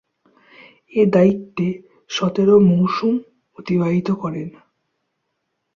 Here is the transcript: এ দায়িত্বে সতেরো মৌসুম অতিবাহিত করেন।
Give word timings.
এ 0.93 1.01
দায়িত্বে 1.13 1.67
সতেরো 2.09 2.55
মৌসুম 2.69 3.13
অতিবাহিত 3.57 4.09
করেন। 4.13 4.47